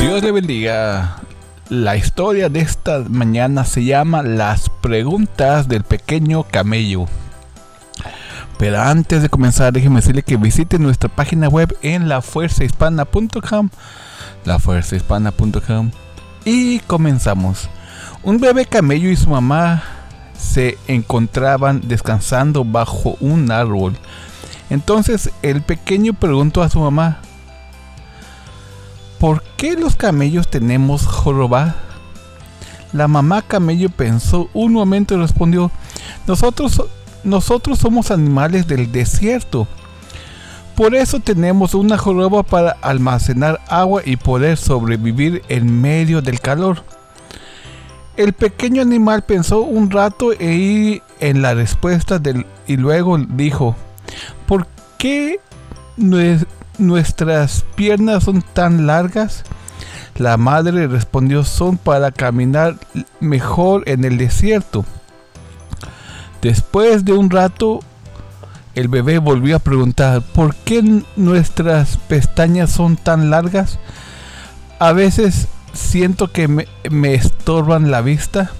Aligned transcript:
Dios 0.00 0.22
le 0.22 0.32
bendiga. 0.32 1.16
La 1.68 1.96
historia 1.96 2.48
de 2.48 2.60
esta 2.60 3.00
mañana 3.08 3.64
se 3.64 3.84
llama 3.84 4.22
Las 4.22 4.70
preguntas 4.70 5.68
del 5.68 5.82
pequeño 5.82 6.44
camello. 6.44 7.06
Pero 8.58 8.80
antes 8.80 9.22
de 9.22 9.28
comenzar, 9.28 9.72
déjeme 9.72 9.96
decirle 9.96 10.22
que 10.22 10.36
visite 10.36 10.78
nuestra 10.78 11.08
página 11.08 11.48
web 11.48 11.76
en 11.82 12.08
lafuerzahispana.com. 12.08 13.70
Lafuerzahispana.com. 14.44 15.90
Y 16.44 16.78
comenzamos. 16.80 17.68
Un 18.22 18.38
bebé 18.38 18.66
camello 18.66 19.10
y 19.10 19.16
su 19.16 19.30
mamá 19.30 19.82
se 20.38 20.78
encontraban 20.86 21.82
descansando 21.86 22.64
bajo 22.64 23.16
un 23.20 23.50
árbol. 23.50 23.96
Entonces 24.70 25.30
el 25.42 25.62
pequeño 25.62 26.14
preguntó 26.14 26.62
a 26.62 26.68
su 26.68 26.80
mamá, 26.80 27.20
¿por 29.18 29.42
qué 29.56 29.74
los 29.74 29.96
camellos 29.96 30.48
tenemos 30.48 31.06
joroba? 31.06 31.76
La 32.92 33.08
mamá 33.08 33.42
camello 33.42 33.90
pensó 33.90 34.48
un 34.54 34.72
momento 34.72 35.14
y 35.14 35.18
respondió, 35.18 35.70
nosotros, 36.26 36.82
nosotros 37.24 37.78
somos 37.78 38.10
animales 38.10 38.66
del 38.66 38.90
desierto. 38.90 39.68
Por 40.74 40.94
eso 40.94 41.18
tenemos 41.20 41.74
una 41.74 41.98
joroba 41.98 42.44
para 42.44 42.70
almacenar 42.82 43.60
agua 43.68 44.02
y 44.04 44.16
poder 44.16 44.56
sobrevivir 44.56 45.42
en 45.48 45.80
medio 45.80 46.22
del 46.22 46.40
calor. 46.40 46.84
El 48.16 48.32
pequeño 48.32 48.82
animal 48.82 49.24
pensó 49.24 49.60
un 49.60 49.90
rato 49.90 50.32
e 50.32 51.02
en 51.20 51.42
la 51.42 51.54
respuesta 51.54 52.20
y 52.66 52.76
luego 52.76 53.18
dijo, 53.18 53.76
¿por 54.46 54.66
qué 54.98 55.40
nuestras 56.78 57.64
piernas 57.74 58.24
son 58.24 58.42
tan 58.42 58.86
largas? 58.86 59.44
La 60.16 60.36
madre 60.36 60.88
respondió, 60.88 61.44
son 61.44 61.76
para 61.76 62.10
caminar 62.10 62.76
mejor 63.20 63.84
en 63.86 64.04
el 64.04 64.18
desierto. 64.18 64.84
Después 66.42 67.04
de 67.04 67.12
un 67.12 67.30
rato, 67.30 67.80
el 68.74 68.88
bebé 68.88 69.18
volvió 69.18 69.56
a 69.56 69.60
preguntar, 69.60 70.22
¿por 70.22 70.54
qué 70.54 71.02
nuestras 71.16 71.96
pestañas 71.96 72.70
son 72.70 72.96
tan 72.96 73.30
largas? 73.30 73.78
A 74.78 74.92
veces 74.92 75.48
siento 75.72 76.30
que 76.30 76.46
me, 76.48 77.14
estorban 77.14 77.90
la 77.90 78.02
vista. 78.02 78.50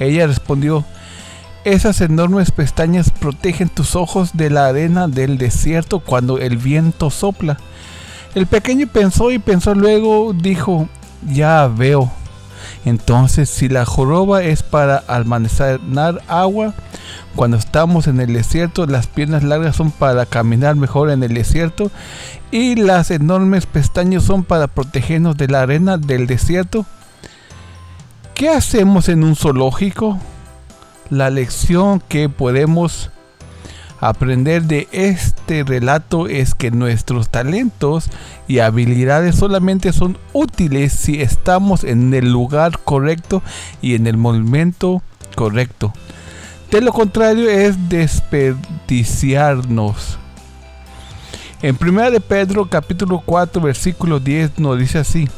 Ella 0.00 0.26
respondió, 0.26 0.84
esas 1.64 2.00
enormes 2.00 2.50
pestañas 2.50 3.10
protegen 3.10 3.68
tus 3.68 3.94
ojos 3.94 4.30
de 4.34 4.50
la 4.50 4.66
arena 4.66 5.08
del 5.08 5.38
desierto 5.38 6.00
cuando 6.00 6.38
el 6.38 6.56
viento 6.56 7.10
sopla. 7.10 7.58
El 8.34 8.46
pequeño 8.46 8.86
pensó 8.86 9.30
y 9.30 9.38
pensó 9.38 9.74
luego, 9.74 10.32
dijo, 10.32 10.88
ya 11.28 11.68
veo. 11.68 12.10
Entonces, 12.84 13.48
si 13.48 13.68
la 13.68 13.84
joroba 13.84 14.42
es 14.42 14.62
para 14.62 14.96
almacenar 14.96 16.20
agua, 16.26 16.74
cuando 17.36 17.56
estamos 17.56 18.06
en 18.08 18.20
el 18.20 18.32
desierto, 18.32 18.86
las 18.86 19.06
piernas 19.06 19.44
largas 19.44 19.76
son 19.76 19.90
para 19.90 20.26
caminar 20.26 20.76
mejor 20.76 21.10
en 21.10 21.22
el 21.22 21.34
desierto 21.34 21.90
y 22.50 22.74
las 22.74 23.10
enormes 23.10 23.66
pestañas 23.66 24.24
son 24.24 24.44
para 24.44 24.66
protegernos 24.66 25.36
de 25.36 25.48
la 25.48 25.62
arena 25.62 25.96
del 25.96 26.26
desierto. 26.26 26.84
¿Qué 28.34 28.48
hacemos 28.48 29.08
en 29.08 29.22
un 29.22 29.36
zoológico? 29.36 30.18
La 31.10 31.30
lección 31.30 32.02
que 32.08 32.28
podemos 32.28 33.10
aprender 34.02 34.64
de 34.64 34.88
este 34.90 35.62
relato 35.62 36.26
es 36.26 36.56
que 36.56 36.72
nuestros 36.72 37.28
talentos 37.28 38.10
y 38.48 38.58
habilidades 38.58 39.36
solamente 39.36 39.92
son 39.92 40.18
útiles 40.32 40.92
si 40.92 41.22
estamos 41.22 41.84
en 41.84 42.12
el 42.12 42.32
lugar 42.32 42.80
correcto 42.80 43.44
y 43.80 43.94
en 43.94 44.08
el 44.08 44.16
momento 44.16 45.04
correcto. 45.36 45.92
De 46.72 46.80
lo 46.80 46.92
contrario 46.92 47.48
es 47.48 47.88
desperdiciarnos. 47.88 50.18
En 51.62 51.78
1 51.80 52.10
de 52.10 52.20
Pedro 52.20 52.68
capítulo 52.68 53.22
4 53.24 53.62
versículo 53.62 54.18
10 54.18 54.58
nos 54.58 54.76
dice 54.78 54.98
así. 54.98 55.28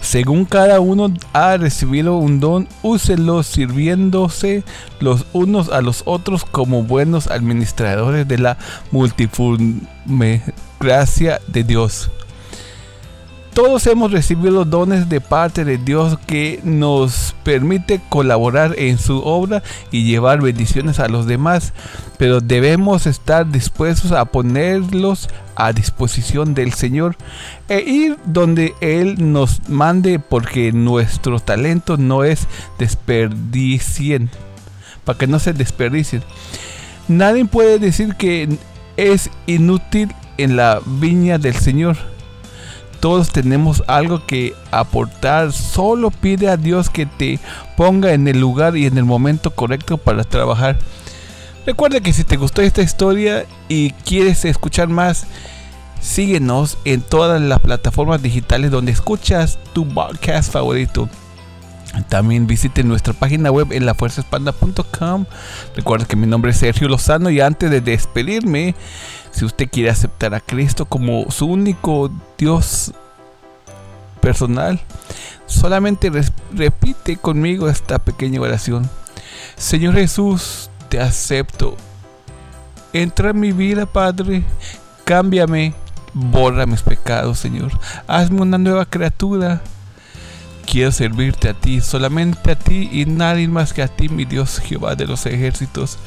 Según 0.00 0.44
cada 0.44 0.80
uno 0.80 1.12
ha 1.32 1.56
recibido 1.56 2.16
un 2.16 2.40
don, 2.40 2.68
úselo 2.82 3.42
sirviéndose 3.42 4.64
los 4.98 5.26
unos 5.32 5.68
a 5.68 5.82
los 5.82 6.02
otros 6.06 6.44
como 6.44 6.82
buenos 6.82 7.26
administradores 7.26 8.26
de 8.26 8.38
la 8.38 8.58
multiforme 8.90 10.42
gracia 10.80 11.40
de 11.48 11.64
Dios. 11.64 12.10
Todos 13.62 13.86
hemos 13.88 14.10
recibido 14.10 14.64
dones 14.64 15.10
de 15.10 15.20
parte 15.20 15.66
de 15.66 15.76
Dios 15.76 16.18
que 16.26 16.60
nos 16.64 17.36
permite 17.44 18.00
colaborar 18.08 18.74
en 18.78 18.96
su 18.96 19.18
obra 19.18 19.62
y 19.90 20.04
llevar 20.04 20.40
bendiciones 20.40 20.98
a 20.98 21.08
los 21.08 21.26
demás, 21.26 21.74
pero 22.16 22.40
debemos 22.40 23.06
estar 23.06 23.46
dispuestos 23.52 24.12
a 24.12 24.24
ponerlos 24.24 25.28
a 25.56 25.74
disposición 25.74 26.54
del 26.54 26.72
Señor 26.72 27.16
e 27.68 27.80
ir 27.80 28.16
donde 28.24 28.72
Él 28.80 29.30
nos 29.30 29.68
mande 29.68 30.20
porque 30.20 30.72
nuestro 30.72 31.38
talento 31.38 31.98
no 31.98 32.24
es 32.24 32.48
desperdicien, 32.78 34.30
para 35.04 35.18
que 35.18 35.26
no 35.26 35.38
se 35.38 35.52
desperdicien. 35.52 36.22
Nadie 37.08 37.44
puede 37.44 37.78
decir 37.78 38.14
que 38.14 38.48
es 38.96 39.28
inútil 39.46 40.14
en 40.38 40.56
la 40.56 40.80
viña 40.86 41.36
del 41.36 41.56
Señor 41.56 41.98
todos 43.00 43.30
tenemos 43.30 43.82
algo 43.86 44.26
que 44.26 44.54
aportar. 44.70 45.52
Solo 45.52 46.10
pide 46.10 46.48
a 46.48 46.56
Dios 46.56 46.90
que 46.90 47.06
te 47.06 47.40
ponga 47.76 48.12
en 48.12 48.28
el 48.28 48.38
lugar 48.38 48.76
y 48.76 48.86
en 48.86 48.98
el 48.98 49.04
momento 49.04 49.50
correcto 49.50 49.98
para 49.98 50.24
trabajar. 50.24 50.78
Recuerda 51.66 52.00
que 52.00 52.12
si 52.12 52.24
te 52.24 52.36
gustó 52.36 52.62
esta 52.62 52.82
historia 52.82 53.44
y 53.68 53.90
quieres 54.04 54.44
escuchar 54.44 54.88
más, 54.88 55.26
síguenos 56.00 56.78
en 56.84 57.02
todas 57.02 57.40
las 57.40 57.60
plataformas 57.60 58.22
digitales 58.22 58.70
donde 58.70 58.92
escuchas 58.92 59.58
tu 59.72 59.86
podcast 59.88 60.52
favorito. 60.52 61.08
También 62.08 62.46
visite 62.46 62.84
nuestra 62.84 63.12
página 63.12 63.50
web 63.50 63.72
en 63.72 63.84
lafuerzaespanda.com. 63.84 65.26
Recuerda 65.74 66.06
que 66.06 66.16
mi 66.16 66.26
nombre 66.26 66.52
es 66.52 66.58
Sergio 66.58 66.88
Lozano 66.88 67.30
y 67.30 67.40
antes 67.40 67.70
de 67.70 67.80
despedirme, 67.80 68.74
si 69.30 69.44
usted 69.44 69.68
quiere 69.70 69.90
aceptar 69.90 70.34
a 70.34 70.40
Cristo 70.40 70.84
como 70.84 71.30
su 71.30 71.46
único 71.46 72.10
Dios 72.36 72.92
personal, 74.20 74.80
solamente 75.46 76.10
repite 76.52 77.16
conmigo 77.16 77.68
esta 77.68 77.98
pequeña 77.98 78.40
oración. 78.40 78.88
Señor 79.56 79.94
Jesús, 79.94 80.70
te 80.88 81.00
acepto. 81.00 81.76
Entra 82.92 83.30
en 83.30 83.40
mi 83.40 83.52
vida, 83.52 83.86
Padre. 83.86 84.44
Cámbiame. 85.04 85.74
Borra 86.12 86.66
mis 86.66 86.82
pecados, 86.82 87.38
Señor. 87.38 87.70
Hazme 88.08 88.42
una 88.42 88.58
nueva 88.58 88.84
criatura. 88.84 89.62
Quiero 90.66 90.92
servirte 90.92 91.48
a 91.48 91.54
ti, 91.54 91.80
solamente 91.80 92.52
a 92.52 92.58
ti 92.58 92.88
y 92.92 93.06
nadie 93.06 93.48
más 93.48 93.72
que 93.72 93.82
a 93.82 93.88
ti, 93.88 94.08
mi 94.08 94.24
Dios 94.24 94.58
Jehová 94.58 94.94
de 94.94 95.06
los 95.06 95.26
ejércitos. 95.26 95.98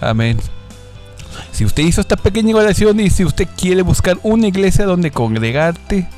Amén. 0.00 0.38
Si 1.52 1.64
usted 1.64 1.82
hizo 1.82 2.00
esta 2.00 2.16
pequeña 2.16 2.56
oración 2.56 3.00
y 3.00 3.10
si 3.10 3.24
usted 3.24 3.48
quiere 3.56 3.82
buscar 3.82 4.18
una 4.22 4.46
iglesia 4.46 4.86
donde 4.86 5.10
congregarte, 5.10 6.08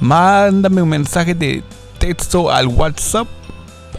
mándame 0.00 0.82
un 0.82 0.88
mensaje 0.88 1.34
de 1.34 1.62
texto 1.98 2.50
al 2.50 2.66
WhatsApp 2.66 3.28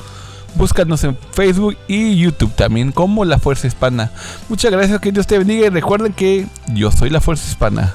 Búscanos 0.55 1.03
en 1.05 1.17
Facebook 1.31 1.77
y 1.87 2.17
YouTube 2.17 2.53
también 2.53 2.91
como 2.91 3.25
La 3.25 3.39
Fuerza 3.39 3.65
Hispana. 3.67 4.11
Muchas 4.49 4.71
gracias, 4.71 4.99
que 4.99 5.11
Dios 5.11 5.27
te 5.27 5.37
bendiga 5.37 5.67
y 5.67 5.69
recuerden 5.69 6.13
que 6.13 6.47
yo 6.73 6.91
soy 6.91 7.09
La 7.09 7.21
Fuerza 7.21 7.47
Hispana. 7.47 7.93